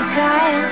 тікає, 0.00 0.70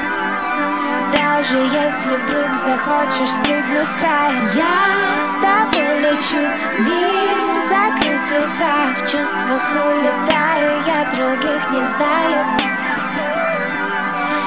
даже 1.13 1.57
если 1.57 2.17
вдруг 2.17 2.57
захочешь 2.57 3.29
спрыгнуть 3.29 3.89
с 3.89 3.97
края 3.97 4.43
Я 4.55 5.27
с 5.27 5.35
тобой 5.35 6.01
лечу, 6.01 6.43
мир 6.79 7.61
закрыт 7.69 8.31
лица 8.31 8.75
В 8.97 9.01
чувствах 9.11 9.63
улетаю, 9.87 10.71
я 10.87 11.05
других 11.15 11.71
не 11.71 11.85
знаю. 11.85 12.47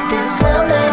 Ты 0.09 0.17
словно 0.23 0.90